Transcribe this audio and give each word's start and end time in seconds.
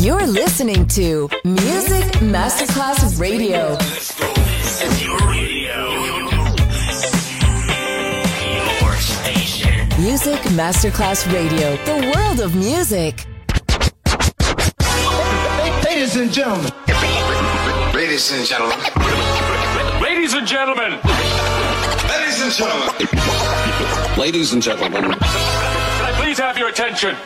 You're 0.00 0.28
listening 0.28 0.86
to 0.88 1.28
Music 1.44 2.04
Masterclass 2.22 3.18
Radio. 3.18 3.70
Music 9.98 10.40
Masterclass 10.54 11.26
Radio, 11.32 11.76
the 11.84 12.12
world 12.14 12.38
of 12.38 12.54
music. 12.54 13.26
Ladies 15.84 16.14
and 16.14 16.32
gentlemen. 16.32 16.70
Ladies 17.92 18.30
and 18.30 18.46
gentlemen. 18.46 18.78
Ladies 20.00 20.34
and 20.34 20.46
gentlemen. 20.46 20.92
Ladies 22.08 22.40
and 22.40 22.52
gentlemen. 22.52 24.16
Ladies 24.16 24.52
and 24.52 24.62
gentlemen. 24.62 25.02
Can 25.02 25.14
I 25.20 26.12
please 26.22 26.38
have 26.38 26.56
your 26.56 26.68
attention? 26.68 27.16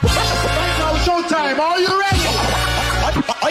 Showtime, 1.04 1.58
are 1.58 1.80
you 1.80 2.00
ready? 2.00 2.21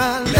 mal. 0.00 0.39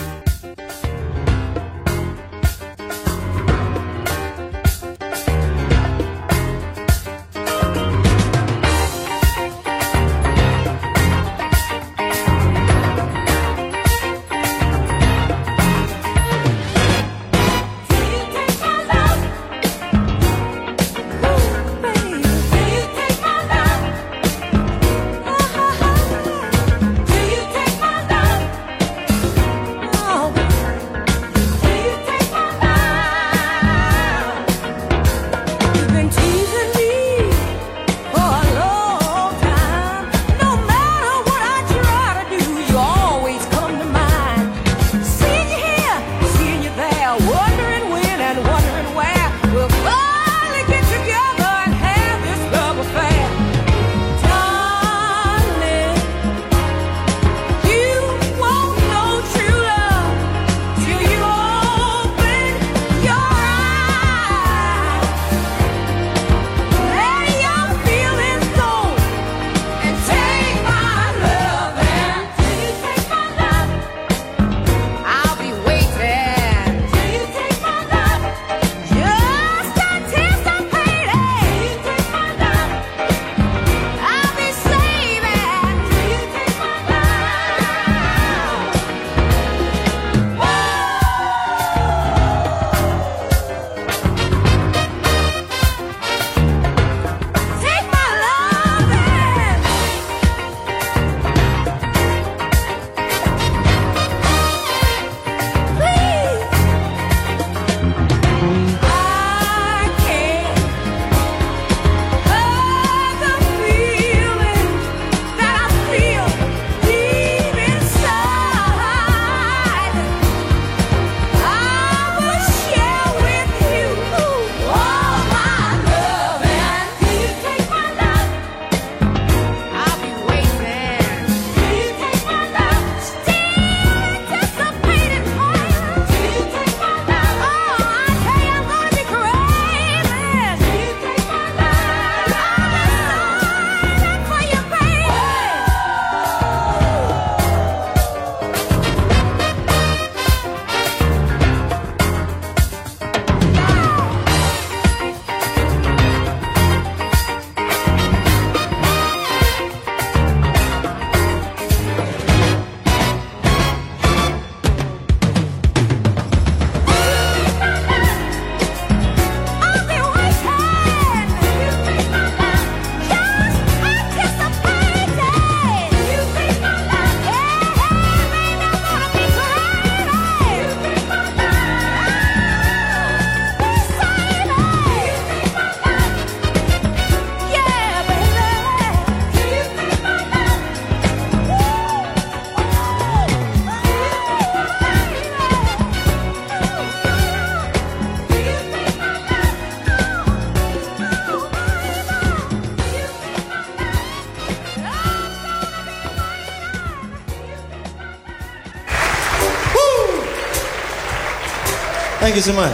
You 212.41 212.53
so 212.53 212.59
much. 212.59 212.73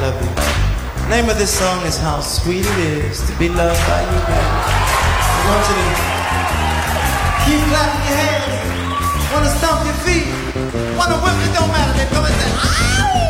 Love 0.00 0.16
you. 0.16 1.10
Name 1.10 1.28
of 1.28 1.36
this 1.36 1.52
song 1.58 1.84
is 1.84 1.98
How 1.98 2.20
Sweet 2.20 2.64
It 2.64 3.04
Is 3.04 3.20
to 3.28 3.36
Be 3.38 3.48
Loved 3.50 3.80
by 3.86 4.00
You. 4.00 4.20
I 4.32 5.44
want 5.48 5.64
you 5.68 5.76
to 5.76 5.94
keep 7.44 7.60
clapping 7.68 8.04
your 8.08 8.16
hands. 8.16 9.32
Wanna 9.32 9.50
stomp 9.58 9.84
your 9.84 9.98
feet. 10.06 10.28
Wanna 10.96 11.20
whip 11.20 11.36
it, 11.44 11.52
don't 11.52 11.68
matter. 11.68 11.92
Then 11.98 12.08
come 12.08 12.24
and 12.24 12.34
say, 12.34 12.52
Ow! 12.56 13.29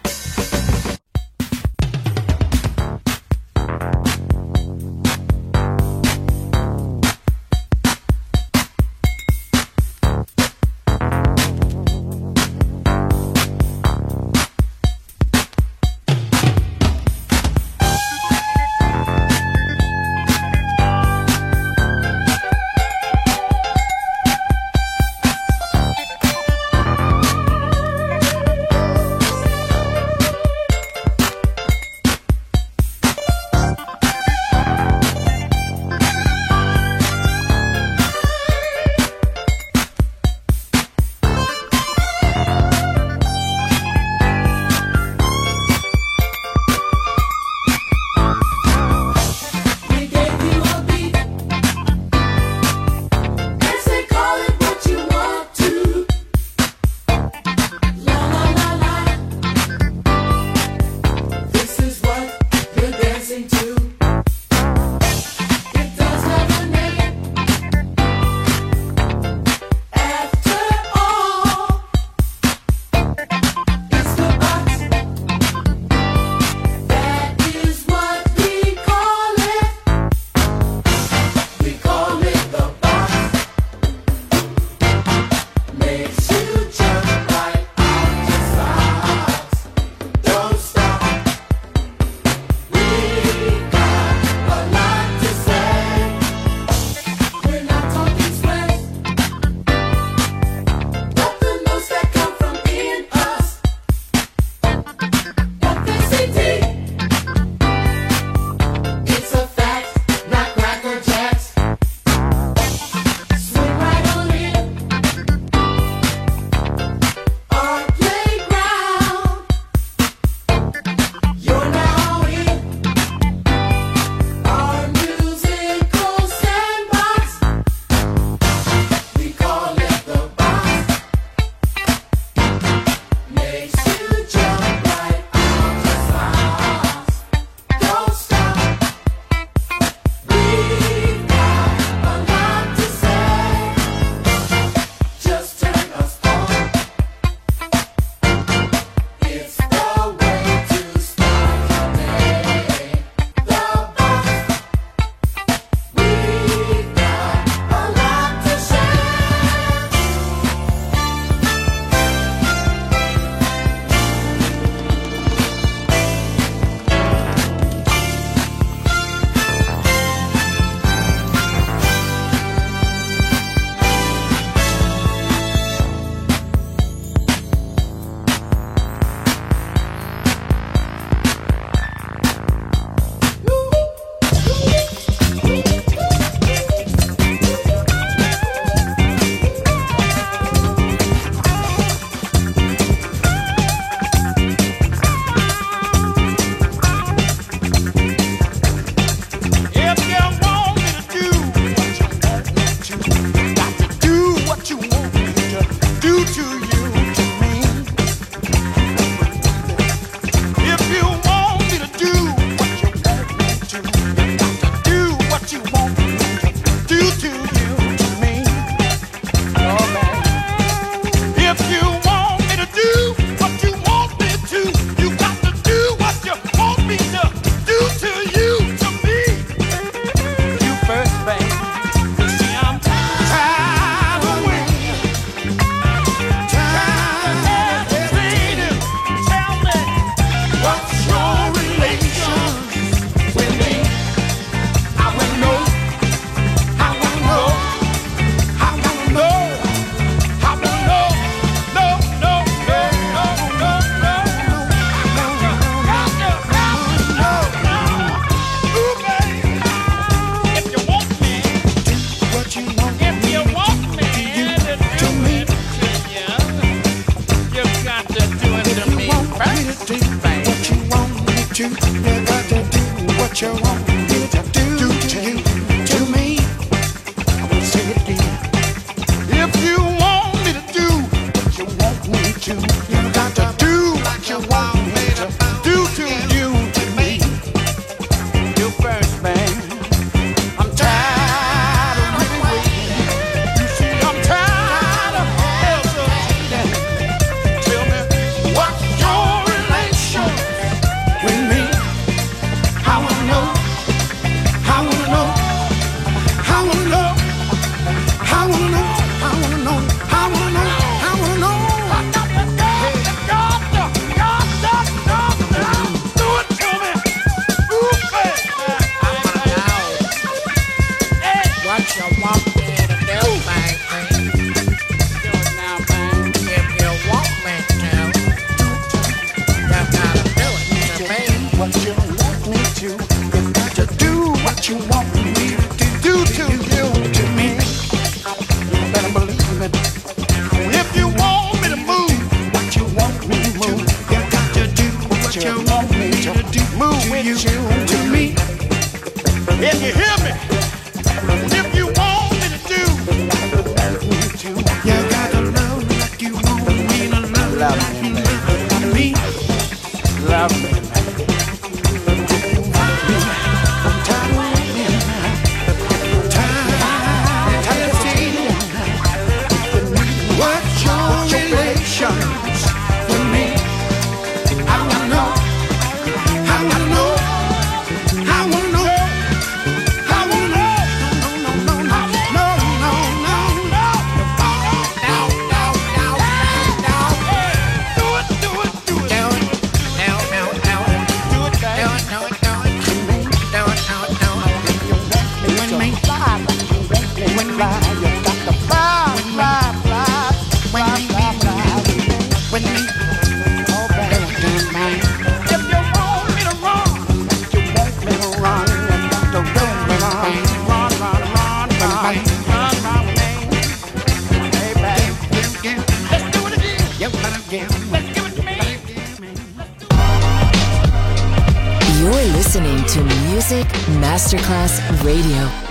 Masterclass 424.31 424.79
Radio. 425.03 425.70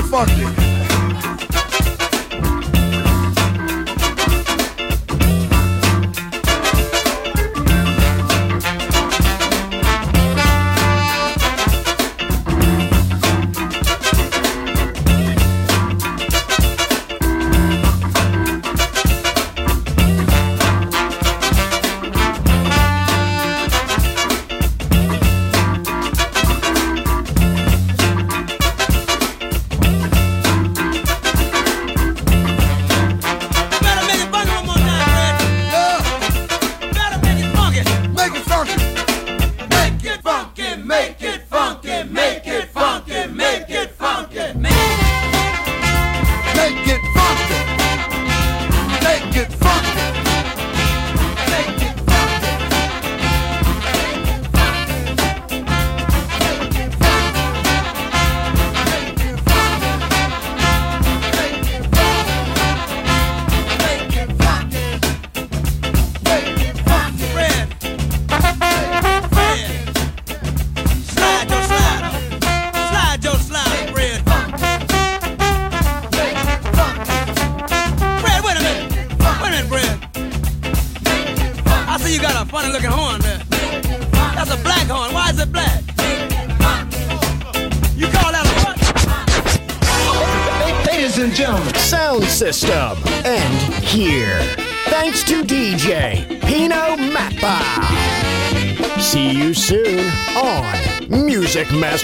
said 0.00 0.10
fuck 0.10 0.28
it. 0.30 0.57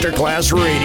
Masterclass 0.05 0.53
Radio. 0.53 0.84